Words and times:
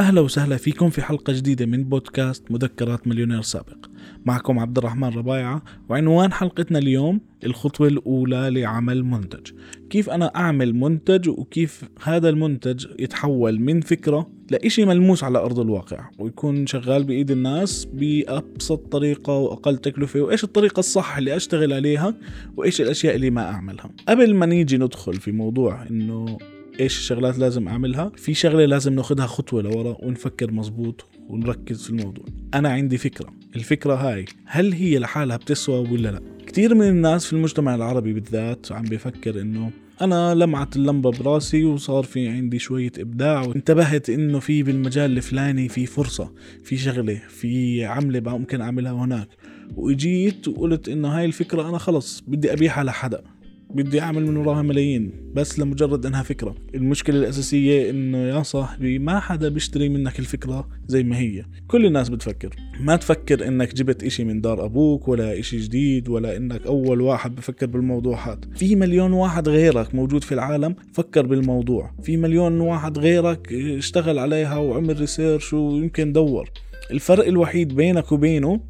أهلا 0.00 0.20
وسهلا 0.20 0.56
فيكم 0.56 0.90
في 0.90 1.02
حلقة 1.02 1.32
جديدة 1.32 1.66
من 1.66 1.84
بودكاست 1.84 2.50
مذكرات 2.50 3.08
مليونير 3.08 3.42
سابق. 3.42 3.86
معكم 4.24 4.58
عبد 4.58 4.78
الرحمن 4.78 5.08
ربايعة 5.08 5.62
وعنوان 5.88 6.32
حلقتنا 6.32 6.78
اليوم 6.78 7.20
الخطوة 7.44 7.88
الأولى 7.88 8.50
لعمل 8.50 9.04
منتج. 9.04 9.52
كيف 9.90 10.10
أنا 10.10 10.26
أعمل 10.36 10.74
منتج 10.74 11.28
وكيف 11.28 11.84
هذا 12.02 12.28
المنتج 12.28 12.86
يتحول 12.98 13.60
من 13.60 13.80
فكرة 13.80 14.30
لإشي 14.50 14.84
ملموس 14.84 15.24
على 15.24 15.38
أرض 15.38 15.60
الواقع 15.60 16.10
ويكون 16.18 16.66
شغال 16.66 17.04
بإيد 17.04 17.30
الناس 17.30 17.84
بأبسط 17.84 18.78
طريقة 18.92 19.36
وأقل 19.36 19.76
تكلفة 19.76 20.20
وإيش 20.20 20.44
الطريقة 20.44 20.80
الصح 20.80 21.16
اللي 21.16 21.36
أشتغل 21.36 21.72
عليها 21.72 22.14
وإيش 22.56 22.80
الأشياء 22.80 23.16
اللي 23.16 23.30
ما 23.30 23.42
أعملها. 23.42 23.90
قبل 24.08 24.34
ما 24.34 24.46
نيجي 24.46 24.76
ندخل 24.76 25.14
في 25.14 25.32
موضوع 25.32 25.86
إنه 25.90 26.38
إيش 26.80 26.98
الشغلات 26.98 27.38
لازم 27.38 27.68
أعملها. 27.68 28.12
في 28.16 28.34
شغلة 28.34 28.64
لازم 28.64 28.92
ناخذها 28.92 29.26
خطوة 29.26 29.62
لورا 29.62 29.96
ونفكر 30.02 30.50
مزبوط 30.50 31.04
ونركز 31.28 31.82
في 31.82 31.90
الموضوع. 31.90 32.24
أنا 32.54 32.68
عندي 32.68 32.98
فكرة. 32.98 33.32
الفكرة 33.56 33.94
هاي 33.94 34.24
هل 34.44 34.72
هي 34.72 34.98
لحالها 34.98 35.36
بتسوى 35.36 35.78
ولا 35.78 36.08
لا؟ 36.08 36.20
كثير 36.46 36.74
من 36.74 36.88
الناس 36.88 37.26
في 37.26 37.32
المجتمع 37.32 37.74
العربي 37.74 38.12
بالذات 38.12 38.72
عم 38.72 38.82
بيفكر 38.82 39.40
إنه 39.40 39.70
أنا 40.00 40.34
لمعت 40.34 40.76
اللمبة 40.76 41.10
براسي 41.10 41.64
وصار 41.64 42.04
في 42.04 42.28
عندي 42.28 42.58
شوية 42.58 42.92
إبداع 42.98 43.42
وانتبهت 43.42 44.10
إنه 44.10 44.38
في 44.38 44.62
بالمجال 44.62 45.16
الفلاني 45.16 45.68
في 45.68 45.86
فرصة 45.86 46.32
في 46.64 46.76
شغلة 46.76 47.20
في 47.28 47.84
عملة 47.84 48.38
ممكن 48.38 48.60
أعملها 48.60 48.92
هناك. 48.92 49.28
وإجيت 49.76 50.48
وقلت 50.48 50.88
إنه 50.88 51.08
هاي 51.08 51.24
الفكرة 51.24 51.68
أنا 51.68 51.78
خلص 51.78 52.24
بدي 52.28 52.52
أبيعها 52.52 52.84
لحدا. 52.84 53.22
بدي 53.74 54.00
أعمل 54.00 54.26
من 54.26 54.36
وراها 54.36 54.62
ملايين 54.62 55.12
بس 55.34 55.58
لمجرد 55.58 56.06
إنها 56.06 56.22
فكرة. 56.22 56.54
المشكلة 56.74 57.18
الأساسية 57.18 57.90
إنه 57.90 58.18
يا 58.18 58.42
صاحبي 58.42 58.98
ما 58.98 59.20
حدا 59.20 59.48
بيشتري 59.48 59.88
منك 59.88 60.18
الفكرة 60.18 60.68
زي 60.86 61.02
ما 61.02 61.18
هي. 61.18 61.44
كل 61.68 61.86
الناس 61.86 62.08
بتفكر. 62.08 62.56
ما 62.80 62.96
تفكر 62.96 63.48
إنك 63.48 63.74
جبت 63.74 64.04
إشي 64.04 64.24
من 64.24 64.40
دار 64.40 64.64
أبوك 64.64 65.08
ولا 65.08 65.38
إشي 65.38 65.58
جديد 65.58 66.08
ولا 66.08 66.36
إنك 66.36 66.66
أول 66.66 67.00
واحد 67.00 67.34
بفكر 67.34 67.66
بالموضوع 67.66 68.28
هذا 68.28 68.40
في 68.54 68.76
مليون 68.76 69.12
واحد 69.12 69.48
غيرك 69.48 69.94
موجود 69.94 70.24
في 70.24 70.32
العالم 70.32 70.74
فكر 70.92 71.26
بالموضوع. 71.26 71.90
في 72.02 72.16
مليون 72.16 72.60
واحد 72.60 72.98
غيرك 72.98 73.52
اشتغل 73.52 74.18
عليها 74.18 74.56
وعمل 74.56 75.00
ريسيرش 75.00 75.52
ويمكن 75.52 76.12
دور. 76.12 76.50
الفرق 76.90 77.26
الوحيد 77.26 77.74
بينك 77.74 78.12
وبينه 78.12 78.60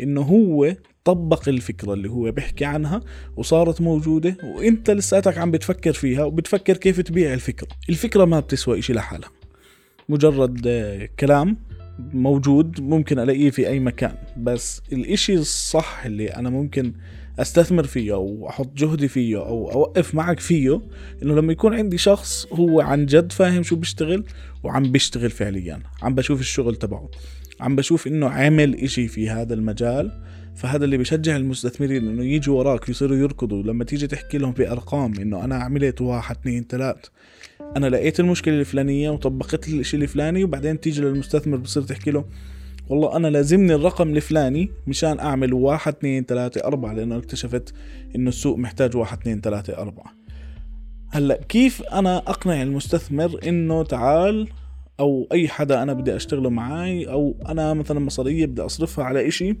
إنه 0.00 0.20
هو 0.20 0.76
طبق 1.06 1.48
الفكرة 1.48 1.92
اللي 1.94 2.10
هو 2.10 2.30
بيحكي 2.30 2.64
عنها 2.64 3.00
وصارت 3.36 3.80
موجودة 3.80 4.36
وإنت 4.44 4.90
لساتك 4.90 5.38
عم 5.38 5.50
بتفكر 5.50 5.92
فيها 5.92 6.24
وبتفكر 6.24 6.76
كيف 6.76 7.00
تبيع 7.00 7.34
الفكرة. 7.34 7.68
الفكرة 7.88 8.24
ما 8.24 8.40
بتسوى 8.40 8.78
إشي 8.78 8.92
لحالها. 8.92 9.30
مجرد 10.08 10.68
كلام 11.20 11.56
موجود 11.98 12.80
ممكن 12.80 13.18
ألاقيه 13.18 13.50
في 13.50 13.68
أي 13.68 13.80
مكان 13.80 14.14
بس 14.36 14.82
الإشي 14.92 15.34
الصح 15.34 16.04
اللي 16.04 16.28
أنا 16.28 16.50
ممكن 16.50 16.92
أستثمر 17.38 17.84
فيه 17.84 18.14
أو 18.14 18.48
أحط 18.48 18.72
جهدي 18.76 19.08
فيه 19.08 19.36
أو 19.36 19.72
أوقف 19.72 20.14
معك 20.14 20.40
فيه 20.40 20.80
إنه 21.22 21.34
لما 21.34 21.52
يكون 21.52 21.74
عندي 21.74 21.98
شخص 21.98 22.46
هو 22.52 22.80
عن 22.80 23.06
جد 23.06 23.32
فاهم 23.32 23.62
شو 23.62 23.76
بيشتغل 23.76 24.24
وعم 24.62 24.82
بيشتغل 24.92 25.30
فعليا 25.30 25.80
عم 26.02 26.14
بشوف 26.14 26.40
الشغل 26.40 26.76
تبعه 26.76 27.10
عم 27.60 27.76
بشوف 27.76 28.06
إنه 28.06 28.28
عمل 28.28 28.74
إشي 28.74 29.08
في 29.08 29.30
هذا 29.30 29.54
المجال 29.54 30.22
فهذا 30.56 30.84
اللي 30.84 30.96
بيشجع 30.96 31.36
المستثمرين 31.36 32.08
إنه 32.08 32.24
يجوا 32.24 32.58
وراك 32.58 32.88
يصيروا 32.88 33.16
يركضوا. 33.16 33.62
لما 33.62 33.84
تيجي 33.84 34.06
تحكي 34.06 34.38
لهم 34.38 34.52
بأرقام 34.52 35.14
إنه 35.20 35.44
أنا 35.44 35.56
عملت 35.56 36.00
واحد 36.00 36.36
اثنين 36.36 36.66
ثلاث 36.68 36.96
أنا 37.76 37.86
لقيت 37.86 38.20
المشكلة 38.20 38.60
الفلانية 38.60 39.10
وطبقت 39.10 39.68
الشيء 39.68 40.02
الفلاني 40.02 40.44
وبعدين 40.44 40.80
تيجي 40.80 41.02
للمستثمر 41.02 41.56
بصير 41.56 41.82
تحكي 41.82 42.10
له 42.10 42.24
والله 42.88 43.16
أنا 43.16 43.28
لازمني 43.28 43.74
الرقم 43.74 44.16
الفلاني 44.16 44.70
مشان 44.86 45.18
أعمل 45.18 45.54
واحد 45.54 45.94
اثنين 45.94 46.24
ثلاثة 46.24 46.64
أربعة 46.64 46.92
لأنه 46.92 47.16
اكتشفت 47.16 47.74
إنه 48.16 48.28
السوق 48.28 48.58
محتاج 48.58 48.96
واحد 48.96 49.18
اثنين 49.18 49.40
ثلاثة 49.40 49.78
أربعة. 49.78 50.12
هلأ 51.10 51.40
كيف 51.48 51.82
أنا 51.82 52.16
أقنع 52.16 52.62
المستثمر 52.62 53.40
إنه 53.48 53.82
تعال 53.82 54.48
أو 55.00 55.28
أي 55.32 55.48
حدا 55.48 55.82
أنا 55.82 55.92
بدي 55.92 56.16
أشتغله 56.16 56.50
معاي 56.50 57.08
أو 57.08 57.36
أنا 57.48 57.74
مثلا 57.74 58.00
مصارية 58.00 58.46
بدي 58.46 58.62
أصرفها 58.62 59.04
على 59.04 59.28
إشي 59.28 59.56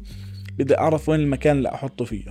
بدي 0.58 0.78
أعرف 0.78 1.08
وين 1.08 1.20
المكان 1.20 1.56
اللي 1.56 1.68
أحطه 1.68 2.04
فيه. 2.04 2.24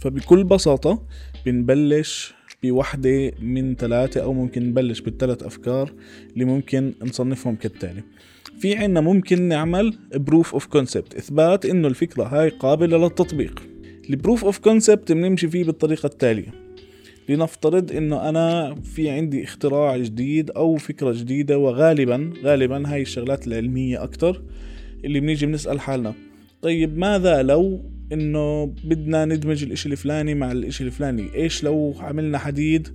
فبكل 0.00 0.44
بساطة 0.44 1.02
بنبلش 1.46 2.34
بوحدة 2.62 3.32
من 3.42 3.74
ثلاثة 3.74 4.22
أو 4.22 4.32
ممكن 4.32 4.68
نبلش 4.68 5.00
بالثلاث 5.00 5.42
أفكار 5.42 5.92
اللي 6.32 6.44
ممكن 6.44 6.94
نصنفهم 7.02 7.56
كالتالي. 7.56 8.02
في 8.58 8.76
عنا 8.76 9.00
ممكن 9.00 9.42
نعمل 9.42 9.98
proof 10.14 10.52
of 10.52 10.66
concept 10.66 11.14
إثبات 11.14 11.66
إنه 11.66 11.88
الفكرة 11.88 12.24
هاي 12.24 12.48
قابلة 12.48 12.98
للتطبيق. 12.98 13.62
ال 14.10 14.16
proof 14.16 14.44
of 14.44 14.58
concept 14.58 15.12
بنمشي 15.12 15.48
فيه 15.48 15.64
بالطريقة 15.64 16.06
التالية. 16.06 16.70
لنفترض 17.28 17.92
إنه 17.92 18.28
أنا 18.28 18.74
في 18.74 19.10
عندي 19.10 19.44
اختراع 19.44 19.96
جديد 19.96 20.50
أو 20.50 20.76
فكرة 20.76 21.12
جديدة 21.12 21.58
وغالبا 21.58 22.32
غالبا 22.44 22.92
هاي 22.92 23.02
الشغلات 23.02 23.46
العلمية 23.46 24.02
أكتر 24.02 24.42
اللي 25.04 25.20
بنيجي 25.20 25.46
بنسأل 25.46 25.80
حالنا. 25.80 26.14
طيب 26.62 26.98
ماذا 26.98 27.42
لو 27.42 27.90
إنه 28.12 28.66
بدنا 28.84 29.24
ندمج 29.24 29.62
الإشي 29.62 29.88
الفلاني 29.88 30.34
مع 30.34 30.52
الإشي 30.52 30.84
الفلاني؟ 30.84 31.34
إيش 31.34 31.64
لو 31.64 31.94
عملنا 31.98 32.38
حديد 32.38 32.88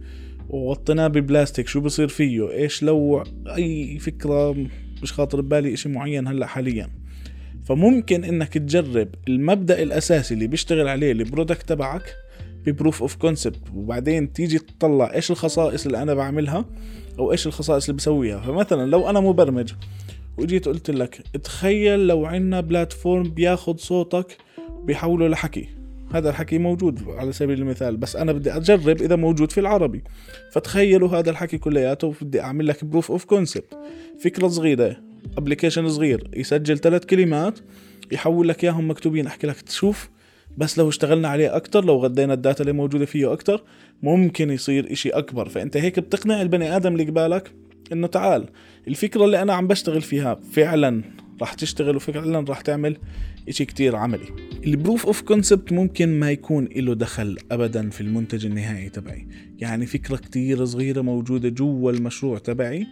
وغطيناه 0.49 1.07
ببلاستيك؟ 1.07 1.67
شو 1.67 1.79
بصير 1.79 2.07
فيه؟ 2.07 2.51
إيش 2.51 2.83
لو 2.83 3.23
أي 3.47 3.99
فكرة 3.99 4.55
مش 5.03 5.13
خاطر 5.13 5.41
ببالي 5.41 5.73
إشي 5.73 5.89
معين 5.89 6.27
هلأ 6.27 6.45
حاليا؟ 6.45 6.89
فممكن 7.63 8.23
إنك 8.23 8.53
تجرب 8.53 9.07
المبدأ 9.27 9.83
الأساسي 9.83 10.33
اللي 10.33 10.47
بيشتغل 10.47 10.87
عليه 10.87 11.11
ال 11.11 11.19
product 11.19 11.69
تبعك 11.69 12.15
ب 12.65 12.71
proof 12.71 13.01
of 13.01 13.15
concept 13.15 13.61
وبعدين 13.75 14.33
تيجي 14.33 14.59
تطلع 14.59 15.13
إيش 15.13 15.31
الخصائص 15.31 15.85
اللي 15.85 16.01
أنا 16.01 16.13
بعملها 16.13 16.65
أو 17.19 17.31
إيش 17.31 17.47
الخصائص 17.47 17.89
اللي 17.89 17.97
بسويها. 17.97 18.39
فمثلا 18.39 18.89
لو 18.89 19.09
أنا 19.09 19.19
مبرمج 19.19 19.73
وجيت 20.37 20.67
قلت 20.67 20.89
لك 20.89 21.21
تخيل 21.43 22.07
لو 22.07 22.25
عنا 22.25 22.61
platform 22.61 23.29
بياخد 23.29 23.79
صوتك 23.79 24.37
بيحوله 24.83 25.27
لحكي. 25.27 25.67
هذا 26.13 26.29
الحكي 26.29 26.57
موجود 26.57 27.09
على 27.09 27.31
سبيل 27.31 27.59
المثال 27.59 27.97
بس 27.97 28.15
أنا 28.15 28.31
بدي 28.31 28.51
أجرب 28.51 29.01
إذا 29.01 29.15
موجود 29.15 29.51
في 29.51 29.59
العربي. 29.59 30.03
فتخيلوا 30.51 31.09
هذا 31.09 31.29
الحكي 31.29 31.57
كلياته 31.57 32.07
وبدي 32.07 32.41
أعمل 32.41 32.67
لك 32.67 32.85
proof 32.85 33.11
of 33.11 33.25
concept 33.25 33.77
فكرة 34.19 34.47
صغيرة 34.47 34.97
application 35.37 35.89
صغير 35.89 36.29
يسجل 36.33 36.77
ثلاث 36.77 37.05
كلمات 37.05 37.59
يحول 38.11 38.47
لك 38.47 38.63
إياهم 38.63 38.89
مكتوبين. 38.89 39.27
أحكي 39.27 39.47
لك 39.47 39.61
تشوف 39.61 40.09
بس 40.57 40.77
لو 40.77 40.89
اشتغلنا 40.89 41.27
عليه 41.27 41.55
أكتر 41.55 41.85
لو 41.85 41.97
غدينا 41.97 42.33
ال 42.33 42.39
data 42.39 42.61
اللي 42.61 42.73
موجودة 42.73 43.05
فيه 43.05 43.33
أكتر 43.33 43.63
ممكن 44.03 44.51
يصير 44.51 44.91
إشي 44.91 45.09
أكبر. 45.09 45.49
فأنت 45.49 45.77
هيك 45.77 45.99
بتقنع 45.99 46.41
البني 46.41 46.75
آدم 46.75 46.93
اللي 46.93 47.03
قبالك؟ 47.03 47.51
إنه 47.91 48.07
تعال. 48.07 48.49
الفكرة 48.87 49.25
اللي 49.25 49.41
أنا 49.41 49.53
عم 49.53 49.67
بشتغل 49.67 50.01
فيها 50.01 50.35
فعلا 50.35 51.03
راح 51.41 51.53
تشتغل 51.53 51.95
وفعلا 51.95 52.39
راح 52.39 52.61
تعمل 52.61 52.97
إشي 53.49 53.65
كتير 53.65 53.95
عملي. 53.95 54.27
ال 54.67 54.74
proof 54.74 55.05
of 55.05 55.21
concept 55.21 55.71
ممكن 55.71 56.19
ما 56.19 56.31
يكون 56.31 56.67
له 56.75 56.93
دخل 56.93 57.37
ابدا 57.51 57.89
في 57.89 58.01
المنتج 58.01 58.45
النهائي 58.45 58.89
تبعي. 58.89 59.27
يعني 59.59 59.85
فكرة 59.85 60.15
كتير 60.15 60.65
صغيرة 60.65 61.01
موجودة 61.01 61.49
جوا 61.49 61.91
المشروع 61.91 62.37
تبعي. 62.37 62.87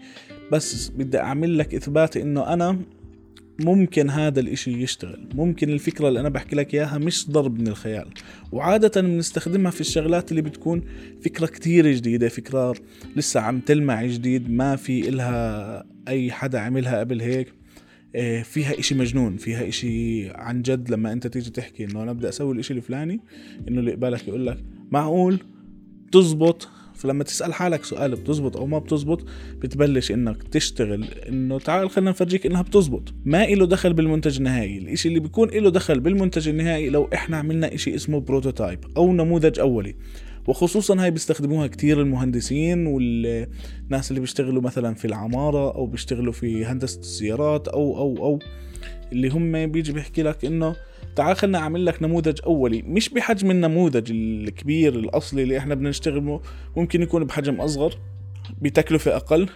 بس 0.51 0.89
بدي 0.89 1.19
أعمل 1.19 1.57
لك 1.57 1.75
إثبات 1.75 2.17
إنه 2.17 2.53
أنا 2.53 2.79
ممكن 3.59 4.09
هذا 4.09 4.39
الإشي 4.39 4.83
يشتغل. 4.83 5.29
ممكن 5.35 5.69
الفكرة 5.69 6.07
اللي 6.07 6.19
أنا 6.19 6.29
بحكي 6.29 6.55
لك 6.55 6.73
إياها 6.73 6.97
مش 6.97 7.29
ضرب 7.31 7.59
من 7.59 7.67
الخيال. 7.67 8.09
وعادة 8.51 9.01
بنستخدمها 9.01 9.71
في 9.71 9.81
الشغلات 9.81 10.31
اللي 10.31 10.41
بتكون 10.41 10.81
فكرة 11.21 11.45
كتير 11.45 11.91
جديدة 11.91 12.29
فكرة 12.29 12.75
لسه 13.15 13.39
عم 13.39 13.59
تلمع 13.59 14.05
جديد 14.05 14.49
ما 14.49 14.75
في 14.75 15.09
إلها 15.09 15.85
أي 16.07 16.31
حدا 16.31 16.59
عملها 16.59 16.99
قبل 16.99 17.21
هيك. 17.21 17.53
آه، 18.15 18.41
فيها 18.41 18.79
إشي 18.79 18.95
مجنون 18.95 19.37
فيها 19.37 19.67
إشي 19.67 20.29
عن 20.29 20.61
جد 20.61 20.89
لما 20.91 21.13
أنت 21.13 21.27
تيجي 21.27 21.49
تحكي 21.49 21.85
إنه 21.85 22.03
أنا 22.03 22.13
بدي 22.13 22.29
أسوي 22.29 22.53
الإشي 22.53 22.73
الفلاني 22.73 23.19
إنه 23.67 23.79
اللي 23.79 23.91
قبالك 23.91 24.27
يقول 24.27 24.47
لك 24.47 24.57
معقول 24.91 25.39
تزبط 26.11 26.69
فلما 26.95 27.23
تسأل 27.23 27.53
حالك 27.53 27.83
سؤال 27.83 28.15
بتزبط 28.15 28.57
أو 28.57 28.65
ما 28.65 28.79
بتزبط 28.79 29.25
بتبلش 29.61 30.11
إنك 30.11 30.43
تشتغل 30.43 31.03
إنه 31.29 31.59
تعال 31.59 31.89
خلينا 31.89 32.11
نفرجيك 32.11 32.45
إنها 32.45 32.61
بتزبط. 32.61 33.13
ما 33.25 33.45
له 33.45 33.65
دخل 33.65 33.93
بالمنتج 33.93 34.37
النهائي. 34.37 34.77
الإشي 34.77 35.07
اللي 35.09 35.19
بيكون 35.19 35.49
له 35.49 35.69
دخل 35.69 35.99
بالمنتج 35.99 36.49
النهائي 36.49 36.89
لو 36.89 37.09
إحنا 37.13 37.37
عملنا 37.37 37.73
إشي 37.73 37.95
اسمه 37.95 38.19
بروتوتايب 38.19 38.79
أو 38.97 39.13
نموذج 39.13 39.59
أولي. 39.59 39.95
وخصوصا 40.47 41.03
هاي 41.03 41.11
بيستخدموها 41.11 41.67
كتير 41.67 42.01
المهندسين 42.01 42.87
والناس 42.87 44.11
اللي 44.11 44.19
بيشتغلوا 44.19 44.61
مثلا 44.61 44.95
في 44.95 45.05
العمارة 45.05 45.75
أو 45.75 45.85
بيشتغلوا 45.85 46.33
في 46.33 46.65
هندسة 46.65 46.99
السيارات 46.99 47.67
أو 47.67 47.97
أو 47.97 48.17
أو. 48.25 48.39
اللي 49.11 49.29
هم 49.29 49.67
بيجي 49.71 49.91
بيحكي 49.91 50.23
لك 50.23 50.45
إنه 50.45 50.75
تعال 51.15 51.37
خلنا 51.37 51.57
أعمل 51.57 51.85
لك 51.85 52.03
نموذج 52.03 52.39
أولي. 52.45 52.81
مش 52.81 53.09
بحجم 53.09 53.51
النموذج 53.51 54.11
الكبير 54.11 54.95
الأصلي 54.95 55.43
اللي 55.43 55.57
إحنا 55.57 55.75
بدنا 55.75 55.89
نشتغل 55.89 56.39
ممكن 56.77 57.01
يكون 57.01 57.23
بحجم 57.23 57.61
أصغر 57.61 57.95
بتكلفة 58.61 59.15
أقل 59.15 59.49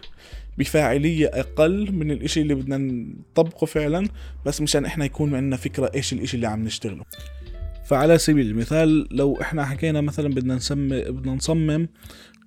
بفاعلية 0.58 1.28
أقل 1.34 1.92
من 1.92 2.12
الإشي 2.12 2.42
اللي 2.42 2.56
بدنا 2.56 2.78
نطبقه 2.78 3.66
فعلا 3.66 4.08
بس 4.46 4.62
مشان 4.62 4.86
إحنا 4.86 5.06
يكون 5.06 5.36
عندنا 5.36 5.58
فكرة 5.58 5.92
إيش 5.96 6.14
الإشي 6.14 6.36
اللي 6.36 6.48
عم 6.48 6.64
نشتغله. 6.64 7.04
فعلى 7.86 8.18
سبيل 8.18 8.48
المثال 8.48 9.08
لو 9.12 9.42
إحنا 9.42 9.66
حكينا 9.66 10.02
مثلا 10.02 10.30
بدنا 10.30 10.56
نسمي 10.56 11.02
بدنا 11.02 11.34
نصمم 11.34 11.88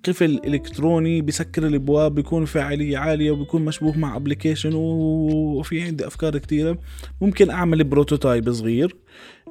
قفل 0.03 0.41
إلكتروني 0.45 1.21
بسكر 1.21 1.67
الأبواب 1.67 2.15
بيكون 2.15 2.45
فاعلية 2.45 2.97
عالية 2.97 3.31
وبيكون 3.31 3.65
مشبوك 3.65 3.97
مع 3.97 4.15
application 4.15 4.71
وفي 4.73 5.81
عندي 5.81 6.07
أفكار 6.07 6.37
كثيره 6.37 6.77
ممكن 7.21 7.49
أعمل 7.49 7.83
prototype 7.83 8.51
صغير 8.51 8.95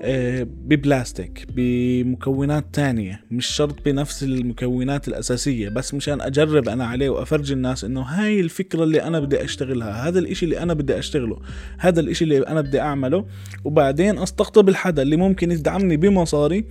آه، 0.03 0.43
ببلاستيك 0.43 1.47
بمكونات 1.57 2.65
تانية 2.73 3.25
مش 3.31 3.47
شرط 3.47 3.85
بنفس 3.85 4.23
المكونات 4.23 5.09
الأساسية 5.09 5.69
بس 5.69 5.95
مشان 5.95 6.21
أجرب 6.21 6.69
أنا 6.69 6.87
عليه 6.87 7.11
وأفرجي 7.11 7.55
الناس 7.55 7.85
إنه 7.85 8.01
هاي 8.01 8.41
الفكرة 8.41 8.85
اللي 8.85 9.03
أنا 9.03 9.21
بدي 9.21 9.45
أشتغلها 9.45 10.09
هذا 10.09 10.19
الإشي 10.19 10.45
اللي 10.45 10.59
أنا 10.59 10.75
بدي 10.75 10.99
أشتغله 10.99 11.39
هذا 11.79 12.01
الإشي 12.01 12.25
اللي 12.25 12.47
أنا 12.47 12.61
بدي 12.61 12.81
أعمله. 12.81 13.27
وبعدين 13.65 14.19
أستقطب 14.19 14.69
الحدا 14.69 15.03
اللي 15.03 15.17
ممكن 15.17 15.51
يدعمني 15.51 15.97
بمصاري 15.97 16.65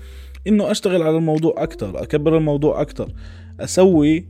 إنه 0.48 0.72
أشتغل 0.72 1.04
على 1.04 1.18
الموضوع 1.18 1.54
أكتر 1.58 2.04
أكبر 2.04 2.38
الموضوع 2.38 2.82
أكتر. 2.82 3.12
أسوي 3.64 4.26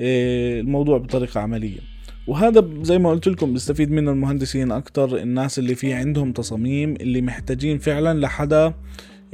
آه، 0.00 0.60
الموضوع 0.60 0.98
بطريقة 0.98 1.40
عملية. 1.40 1.78
وهذا 2.26 2.68
زي 2.82 2.98
ما 2.98 3.10
قلت 3.10 3.28
لكم 3.28 3.52
بيستفيد 3.52 3.90
منه 3.90 4.10
المهندسين 4.10 4.72
أكتر 4.72 5.16
الناس 5.16 5.58
اللي 5.58 5.74
في 5.74 5.92
عندهم 5.92 6.32
تصاميم 6.32 6.94
اللي 7.00 7.20
محتاجين 7.22 7.78
فعلا 7.78 8.20
لحدا 8.20 8.74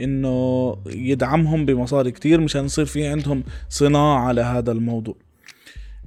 إنه 0.01 0.77
يدعمهم 0.87 1.67
بمصاري 1.67 2.11
كتير 2.11 2.41
مشان 2.41 2.65
يصير 2.65 2.85
في 2.85 3.07
عندهم 3.07 3.43
صناعة 3.69 4.33
لهذا 4.33 4.73
الموضوع. 4.73 5.17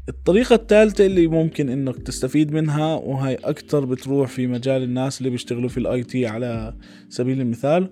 الطريقة 0.09 0.55
الثالثة 0.55 1.05
اللي 1.05 1.27
ممكن 1.27 1.69
إنك 1.69 1.97
تستفيد 1.97 2.53
منها 2.53 2.95
وهي 2.95 3.35
أكتر 3.35 3.85
بتروح 3.85 4.29
في 4.29 4.47
مجال 4.47 4.83
الناس 4.83 5.17
اللي 5.17 5.29
بيشتغلوا 5.29 5.69
في 5.69 5.77
ال 5.77 6.03
IT 6.03 6.27
على 6.27 6.75
سبيل 7.09 7.41
المثال 7.41 7.89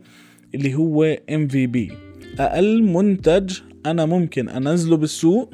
اللي 0.55 0.75
هو 0.75 1.17
MVP 1.31 1.93
أقل 2.39 2.83
منتج 2.83 3.59
أنا 3.85 4.05
ممكن 4.05 4.49
أنزله 4.49 4.97
بالسوق 4.97 5.53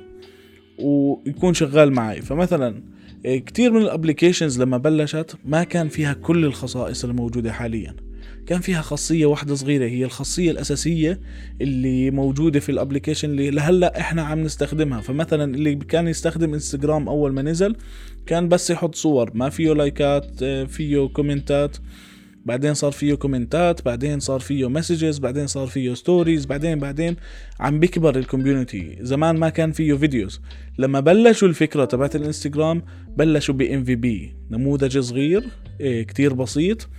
ويكون 0.80 1.54
شغال 1.54 1.92
معي. 1.92 2.22
فمثلا 2.22 2.84
إيه، 3.26 3.46
كتير 3.46 3.72
من 3.72 3.82
ال 3.82 3.88
applications 3.88 4.62
لما 4.62 4.78
بلشت 4.78 5.36
ما 5.46 5.64
كان 5.64 5.88
فيها 5.88 6.14
كل 6.14 6.46
الخصائص 6.46 7.06
الموجودة 7.06 7.52
حاليا. 7.52 7.96
كان 8.48 8.60
فيها 8.62 8.82
خاصية 8.82 9.26
واحدة 9.26 9.56
صغيرة 9.56 9.86
هي 9.86 10.06
الخاصية 10.06 10.52
الأساسية 10.52 11.20
اللي 11.62 12.12
موجودة 12.12 12.60
في 12.60 12.70
ال 12.70 12.75
application 12.75 13.30
اللي 13.30 13.52
لهلأ 13.52 14.00
إحنا 14.00 14.22
عم 14.22 14.44
نستخدمها. 14.44 15.02
فمثلا 15.02 15.56
اللي 15.56 15.76
كان 15.76 16.08
يستخدم 16.08 16.54
إنستغرام 16.54 17.10
أول 17.10 17.34
ما 17.34 17.42
نزل 17.42 17.76
كان 18.26 18.48
بس 18.50 18.70
يحط 18.70 18.96
صور 18.96 19.32
ما 19.34 19.50
فيه 19.50 19.74
لايكات 19.74 20.44
إيه، 20.44 20.66
فيه 20.66 21.08
كومنتات. 21.08 21.78
بعدين 22.50 22.74
صار 22.74 22.92
فيه 22.92 23.14
كومنتات 23.14 23.86
بعدين 23.86 24.20
صار 24.20 24.40
فيه 24.40 24.70
messages 24.70 25.20
بعدين 25.20 25.48
صار 25.48 25.68
فيه 25.68 25.94
stories 25.94 26.46
بعدين 26.46 26.80
بعدين 26.80 27.16
عم 27.60 27.80
بيكبر 27.80 28.18
ال 28.18 28.26
community 28.26 28.98
زمان 29.02 29.38
ما 29.38 29.50
كان 29.50 29.72
فيه 29.72 29.94
videos 29.94 30.42
لما 30.78 31.00
بلشوا 31.00 31.48
الفكرة 31.48 31.86
تبعت 31.86 32.16
الانستغرام 32.16 32.84
بلشوا 33.18 33.56
ب 33.56 33.84
MVP 33.84 34.36
نموذج 34.52 34.98
صغير 35.00 35.44
إيه 35.82 36.04
كتير 36.04 36.34
بسيط 36.34 36.90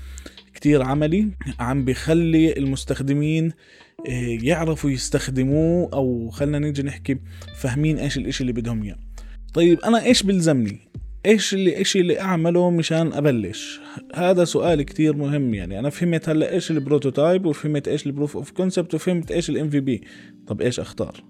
كتير 0.54 0.82
عملي 0.82 1.28
عم 1.60 1.84
بخلي 1.84 2.56
المستخدمين 2.56 3.52
إيه 4.06 4.48
يعرفوا 4.48 4.90
يستخدموه 4.90 5.90
أو 5.92 6.30
خلينا 6.30 6.58
نيجي 6.58 6.82
نحكي 6.82 7.18
فاهمين 7.56 7.98
إيش 7.98 8.16
الإشي 8.16 8.40
اللي 8.40 8.52
بدهم 8.52 8.82
إياه. 8.82 8.96
طيب 9.54 9.80
أنا 9.80 10.04
إيش 10.04 10.22
بلزمني 10.22 10.78
إيش 11.26 11.54
اللي 11.54 11.76
إيش 11.76 11.96
اللي 11.96 12.20
أعمله 12.20 12.70
مشان 12.70 13.12
أبلش؟ 13.12 13.80
هذا 14.14 14.44
سؤال 14.44 14.82
كتير 14.82 15.16
مهم 15.16 15.54
يعني. 15.54 15.78
أنا 15.78 15.90
فهمت 15.90 16.28
هلأ 16.28 16.52
إيش 16.52 16.70
ال 16.70 16.78
prototype 16.78 17.46
وفهمت 17.46 17.88
إيش 17.88 18.06
ال 18.06 18.11
proof 18.11 18.36
of 18.36 18.50
concept 18.50 18.94
وفهمت 18.94 19.32
إيش 19.32 19.50
ال 19.50 19.70
MVP. 19.70 20.02
طب 20.46 20.60
إيش 20.60 20.80
أختار؟ 20.80 21.24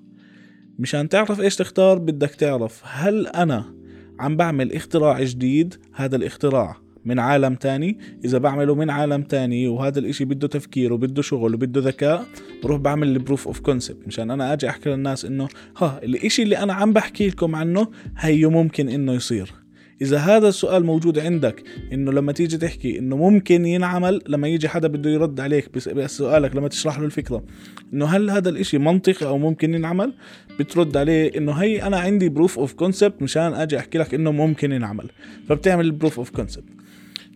مشان 0.79 1.09
تعرف 1.09 1.41
إيش 1.41 1.57
تختار 1.57 1.99
بدك 1.99 2.31
تعرف 2.31 2.83
هل 2.85 3.27
أنا 3.27 3.75
عم 4.19 4.37
بعمل 4.37 4.73
اختراع 4.73 5.23
جديد؟ 5.23 5.75
هذا 5.95 6.17
الاختراع 6.17 6.77
من 7.05 7.19
عالم 7.19 7.55
تاني. 7.55 7.99
إذا 8.25 8.39
بعمله 8.39 8.75
من 8.75 8.91
عالم 8.91 9.23
تاني 9.23 9.69
وهذا 9.69 9.99
الإشي 9.99 10.25
بده 10.25 10.49
تفكير 10.49 10.93
وبده 10.93 11.23
شغل 11.23 11.55
وبده 11.55 11.81
ذكاء 11.81 12.27
بروح 12.63 12.81
بعمل 12.81 13.09
ال 13.09 13.15
proof 13.15 13.47
of 13.47 13.61
concept 13.61 14.07
مشان 14.07 14.31
أنا 14.31 14.53
أجي 14.53 14.69
أحكي 14.69 14.91
للناس 14.91 15.25
إنه 15.25 15.49
ها 15.77 16.01
الإشي 16.03 16.43
اللي 16.43 16.59
أنا 16.59 16.73
عم 16.73 16.93
بحكي 16.93 17.29
لكم 17.29 17.57
عنه 17.57 17.89
هيو 18.17 18.51
ممكن 18.51 18.89
إنه 18.89 19.13
يصير. 19.13 19.60
إذا 20.03 20.19
هذا 20.19 20.49
السؤال 20.49 20.85
موجود 20.85 21.19
عندك 21.19 21.63
إنه 21.93 22.13
لما 22.13 22.33
تيجي 22.33 22.57
تحكي 22.57 22.99
إنه 22.99 23.17
ممكن 23.17 23.67
ينعمل 23.67 24.23
لما 24.29 24.49
يجي 24.49 24.69
حدا 24.69 24.89
بده 24.89 25.11
يرد 25.11 25.41
عليك 25.41 25.89
بسؤالك 25.95 26.57
لما 26.57 26.69
تشرح 26.69 26.99
له 26.99 27.05
الفكرة 27.05 27.45
إنه 27.93 28.07
هل 28.07 28.31
هذا 28.31 28.49
الإشي 28.49 28.79
منطقي 28.79 29.27
أو 29.27 29.39
ممكن 29.39 29.75
ينعمل؟ 29.75 30.13
بترد 30.59 30.97
عليه 30.97 31.39
إنه 31.39 31.53
هي 31.53 31.83
أنا 31.83 31.99
عندي 31.99 32.29
proof 32.29 32.59
of 32.59 32.73
concept 32.73 33.23
مشان 33.23 33.53
أجي 33.53 33.79
أحكي 33.79 33.99
لك 33.99 34.15
إنه 34.15 34.33
ممكن 34.33 34.73
ينعمل. 34.73 35.11
فبتعمل 35.49 35.85
ال 35.85 35.90
proof 35.90 36.19
of 36.19 36.31
concept 36.31 36.65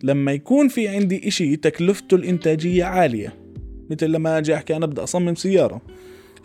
لما 0.03 0.31
يكون 0.31 0.67
في 0.67 0.87
عندي 0.87 1.27
إشي 1.27 1.55
تكلفته 1.55 2.15
الإنتاجية 2.15 2.83
عالية 2.83 3.33
مثل 3.89 4.05
لما 4.11 4.37
أجي 4.37 4.55
أحكي 4.55 4.75
أنا 4.75 4.85
بدي 4.85 5.03
أصمم 5.03 5.35
سيارة. 5.35 5.81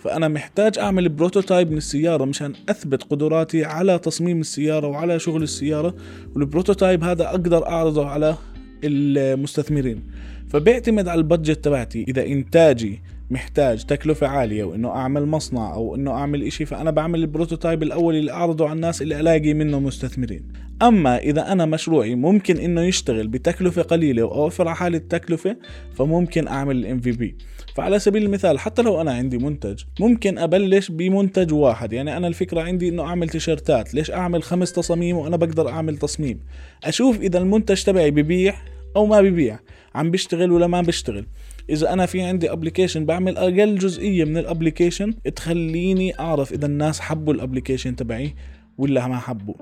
فأنا 0.01 0.29
محتاج 0.29 0.79
أعمل 0.79 1.09
prototype 1.09 1.71
من 1.71 1.77
السيارة 1.77 2.25
مشان 2.25 2.53
أثبت 2.69 3.03
قدراتي 3.03 3.65
على 3.65 3.99
تصميم 3.99 4.41
السيارة 4.41 4.87
وعلى 4.87 5.19
شغل 5.19 5.43
السيارة 5.43 5.95
وال 6.35 6.48
prototype 6.48 7.05
هذا 7.05 7.29
أقدر 7.29 7.67
أعرضه 7.67 8.07
على 8.07 8.37
المستثمرين. 8.85 10.03
فبيعتمد 10.49 11.09
على 11.09 11.19
ال 11.19 11.25
budget 11.25 11.65
تبعتي. 11.65 12.05
إذا 12.09 12.27
إنتاجي 12.27 13.01
محتاج 13.31 13.85
تكلفة 13.85 14.27
عالية 14.27 14.65
وإنه 14.65 14.89
أعمل 14.89 15.27
مصنع 15.27 15.75
أو 15.75 15.95
إنه 15.95 16.11
أعمل 16.11 16.43
إشي 16.43 16.65
فأنا 16.65 16.91
بعمل 16.91 17.21
ال 17.21 17.27
prototype 17.27 17.83
الأول 17.83 18.17
اللي 18.17 18.33
أعرضه 18.33 18.65
على 18.65 18.77
الناس 18.77 19.03
اللي 19.03 19.21
ألاقي 19.21 19.55
منه 19.55 19.81
مستثمرين. 19.81 20.43
أما 20.83 21.19
إذا 21.19 21.53
أنا 21.53 21.67
مشروعي 21.67 22.15
ممكن 22.15 22.57
إنه 22.57 22.83
يشتغل 22.83 23.29
بتكلفة 23.29 23.83
قليلة 23.83 24.23
وأوفر 24.23 24.69
على 24.69 24.77
حالي 24.77 24.99
التكلفة 24.99 25.57
فممكن 25.95 26.49
أعمل 26.49 26.77
ال 26.77 27.01
MVP 27.01 27.37
فعلى 27.81 27.99
سبيل 27.99 28.23
المثال 28.23 28.59
حتى 28.59 28.83
لو 28.83 29.01
أنا 29.01 29.13
عندي 29.13 29.39
منتج 29.39 29.83
ممكن 30.01 30.39
أبلش 30.39 30.91
بمنتج 30.91 31.53
واحد. 31.53 31.93
يعني 31.93 32.17
أنا 32.17 32.27
الفكرة 32.27 32.61
عندي 32.61 32.89
إنه 32.89 33.03
أعمل 33.03 33.29
تيشرتات 33.29 33.95
ليش 33.95 34.11
أعمل 34.11 34.43
خمس 34.43 34.73
تصاميم 34.73 35.17
وأنا 35.17 35.37
بقدر 35.37 35.69
أعمل 35.69 35.97
تصميم؟ 35.97 36.41
أشوف 36.85 37.21
إذا 37.21 37.39
المنتج 37.39 37.83
تبعي 37.83 38.11
ببيع 38.11 38.55
أو 38.97 39.07
ما 39.07 39.21
ببيع 39.21 39.59
عم 39.95 40.11
بيشتغل 40.11 40.53
ولا 40.53 40.67
ما 40.67 40.83
بيشتغل. 40.83 41.27
إذا 41.71 41.93
أنا 41.93 42.07
في 42.07 42.23
عندي 42.23 42.53
application 42.53 43.07
بعمل 43.07 43.37
أقل 43.37 43.79
جزئية 43.79 44.25
من 44.25 44.37
ال 44.39 44.45
application 44.45 45.15
تخليني 45.37 46.19
أعرف 46.19 46.53
إذا 46.53 46.67
الناس 46.67 47.01
حبوا 47.01 47.35
ال 47.35 47.40
application 47.40 47.97
تبعي 47.97 48.35
ولا 48.79 49.09
ما 49.09 49.19
حبوا. 49.19 49.55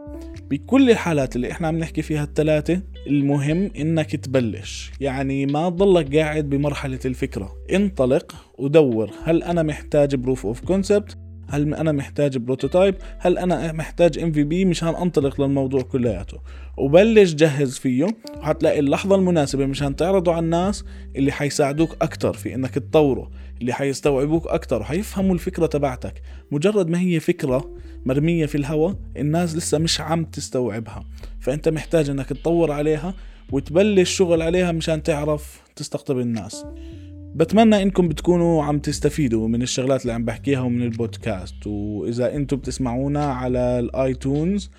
بكل 0.50 0.90
الحالات 0.90 1.36
اللي 1.36 1.50
إحنا 1.50 1.68
عم 1.68 1.78
نحكي 1.78 2.02
فيها 2.02 2.24
الثلاثة 2.24 2.82
المهم 3.06 3.70
إنك 3.78 4.16
تبلش. 4.16 4.90
يعني 5.00 5.46
ما 5.46 5.70
تضلك 5.70 6.16
قاعد 6.16 6.50
بمرحلة 6.50 6.98
الفكرة. 7.04 7.52
انطلق 7.74 8.34
ودور. 8.58 9.10
هل 9.24 9.42
أنا 9.42 9.62
محتاج 9.62 10.14
proof 10.14 10.46
of 10.46 10.60
concept 10.60 11.18
هل 11.50 11.74
أنا 11.74 11.92
محتاج 11.92 12.36
prototype 12.36 12.94
هل 13.18 13.38
أنا 13.38 13.72
محتاج 13.72 14.18
MVP 14.18 14.64
مشان 14.64 14.88
أنطلق 14.88 15.40
للموضوع 15.40 15.82
كلياته؟ 15.82 16.38
وبلش 16.76 17.34
جهز 17.34 17.78
فيه. 17.78 18.06
وحتلاقي 18.36 18.78
اللحظة 18.78 19.14
المناسبة 19.14 19.66
مشان 19.66 19.96
تعرضه 19.96 20.32
على 20.32 20.44
الناس 20.44 20.84
اللي 21.16 21.32
حيساعدوك 21.32 21.96
أكتر 22.02 22.32
في 22.32 22.54
إنك 22.54 22.74
تطوره 22.74 23.30
اللي 23.60 23.72
حيستوعبوك 23.72 24.46
أكتر 24.46 24.80
وحيفهموا 24.80 25.34
الفكرة 25.34 25.66
تبعتك. 25.66 26.22
مجرد 26.50 26.88
ما 26.88 27.00
هي 27.00 27.20
فكرة 27.20 27.70
مرمية 28.06 28.46
في 28.46 28.54
الهواء 28.54 28.96
الناس 29.16 29.56
لسه 29.56 29.78
مش 29.78 30.00
عم 30.00 30.24
تستوعبها. 30.24 31.04
فأنت 31.40 31.68
محتاج 31.68 32.10
إنك 32.10 32.28
تطور 32.28 32.72
عليها 32.72 33.14
وتبلش 33.52 34.10
شغل 34.16 34.42
عليها 34.42 34.72
مشان 34.72 35.02
تعرف 35.02 35.62
تستقطب 35.76 36.18
الناس. 36.18 36.64
بتمنى 37.34 37.82
إنكم 37.82 38.08
بتكونوا 38.08 38.64
عم 38.64 38.78
تستفيدوا 38.78 39.48
من 39.48 39.62
الشغلات 39.62 40.02
اللي 40.02 40.12
عم 40.12 40.24
بحكيها 40.24 40.60
ومن 40.60 40.82
البودكاست. 40.82 41.66
وإذا 41.66 42.34
أنتم 42.34 42.56
بتسمعونا 42.56 43.24
على 43.24 43.78
ال 43.78 43.91
iTunes 43.91 44.70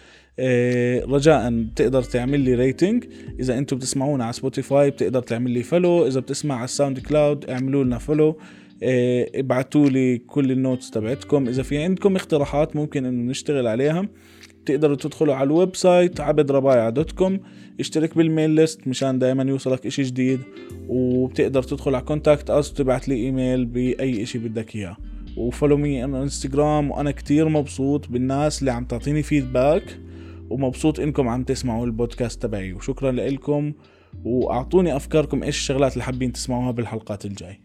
آه، 0.42 1.06
رجاء 1.06 1.66
تقدر 1.76 2.04
تعمل 2.04 2.40
لي 2.40 2.56
rating 2.56 3.06
إذا 3.40 3.58
أنتم 3.58 3.78
بتسمعونا 3.78 4.24
على 4.24 4.34
Spotify 4.34 4.90
بتقدر 4.90 5.22
تعمل 5.22 5.52
لي 5.52 5.64
follow 5.64 6.08
إذا 6.08 6.20
بتسمع 6.20 6.56
على 6.56 6.64
ال 6.64 7.00
SoundCloud 7.00 7.50
اعملوا 7.50 7.84
لنا 7.84 7.98
follow 7.98 8.38
ابعتوا 8.84 9.90
لي 9.90 10.18
كل 10.18 10.52
ال 10.52 10.59
notes 10.59 10.92
تبعتكم. 10.92 11.48
إذا 11.48 11.64
في 11.64 11.78
عندكم 11.78 12.16
اقتراحات 12.16 12.76
ممكن 12.76 13.06
إنه 13.06 13.32
نشتغل 13.32 13.68
عليها 13.68 14.10
تقدروا 14.66 14.96
تدخلوا 14.96 15.36
على 15.36 15.48
ال 15.48 15.76
website 15.76 16.20
عبد 16.22 16.52
ربايع 16.52 16.90
dot 16.90 17.12
com 17.12 17.40
اشترك 17.80 18.18
بال 18.18 18.25
mailing 18.25 18.50
list 18.50 18.88
مشان 18.88 19.20
دائما 19.20 19.44
يوصلك 19.44 19.86
إشي 19.86 20.04
جديد 20.04 20.40
وبتقدر 20.90 21.64
تدخل 21.64 21.96
على 21.96 22.06
contact 22.06 22.50
us 22.50 22.72
وتبعت 22.72 23.08
لي 23.08 23.16
ايميل 23.16 23.66
بأي 23.66 24.24
إشي 24.24 24.40
بدك 24.40 24.76
إياه. 24.76 24.98
و 25.38 25.44
follow 25.44 25.78
me 25.78 26.04
on 26.04 26.24
Instagram 26.24 26.92
وأنا 26.92 27.12
كتير 27.12 27.50
مبسوط 27.50 28.08
بالناس 28.08 28.60
اللي 28.60 28.72
عم 28.72 28.86
تعطيني 28.86 29.24
feedback 29.24 29.84
ومبسوط 30.50 31.00
إنكم 31.00 31.28
عم 31.28 31.44
تسمعوا 31.44 31.86
البودكاست 31.86 32.42
تبعي. 32.42 32.74
وشكرا 32.74 33.12
لكم 33.12 33.74
وأعطوني 34.26 34.96
أفكاركم 34.96 35.44
إيش 35.44 35.58
الشغلات 35.58 35.94
اللي 35.94 36.04
حابين 36.04 36.32
تسمعوها 36.32 36.72
بالحلقات 36.72 37.26
الجاي. 37.26 37.60